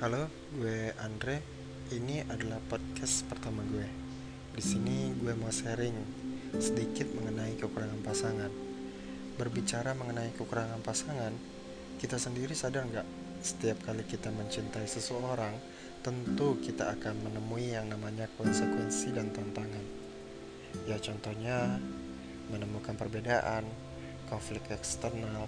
[0.00, 1.44] Halo, gue Andre.
[1.92, 3.84] Ini adalah podcast pertama gue.
[4.56, 5.92] Di sini gue mau sharing
[6.56, 8.48] sedikit mengenai kekurangan pasangan.
[9.36, 11.36] Berbicara mengenai kekurangan pasangan,
[12.00, 13.04] kita sendiri sadar nggak?
[13.44, 15.52] Setiap kali kita mencintai seseorang,
[16.00, 19.84] tentu kita akan menemui yang namanya konsekuensi dan tantangan.
[20.88, 21.76] Ya contohnya,
[22.48, 23.68] menemukan perbedaan,
[24.32, 25.44] konflik eksternal,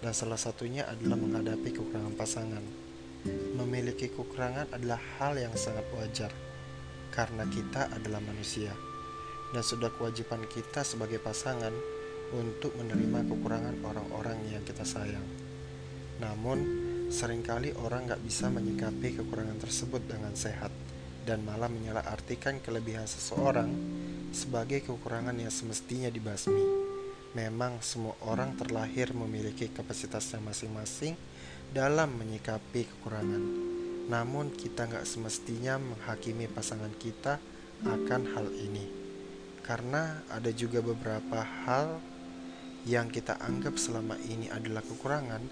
[0.00, 2.89] dan salah satunya adalah menghadapi kekurangan pasangan.
[3.28, 6.32] Memiliki kekurangan adalah hal yang sangat wajar
[7.12, 8.72] karena kita adalah manusia
[9.50, 11.74] dan sudah kewajiban kita sebagai pasangan
[12.30, 15.26] untuk menerima kekurangan orang-orang yang kita sayang.
[16.22, 16.58] Namun,
[17.10, 20.70] sering kali orang gak bisa menyikapi kekurangan tersebut dengan sehat
[21.26, 23.68] dan malah menyalahartikan kelebihan seseorang
[24.30, 26.88] sebagai kekurangan yang semestinya dibasmi.
[27.34, 31.14] Memang semua orang terlahir memiliki kapasitasnya masing-masing
[31.70, 33.42] dalam menyikapi kekurangan.
[34.10, 37.38] Namun kita nggak semestinya menghakimi pasangan kita
[37.86, 38.90] akan hal ini.
[39.62, 42.02] Karena ada juga beberapa hal
[42.88, 45.42] yang kita anggap selama ini adalah kekurangan,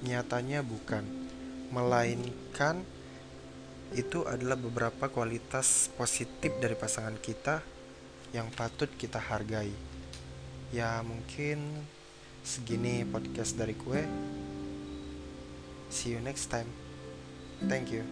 [0.00, 1.04] nyatanya bukan.
[1.68, 2.80] Melainkan
[3.92, 7.60] itu adalah beberapa kualitas positif dari pasangan kita
[8.32, 9.70] yang patut kita hargai.
[10.72, 11.84] Ya mungkin
[12.42, 14.02] segini podcast dari gue.
[15.90, 16.66] See you next time.
[17.68, 18.04] Thank you.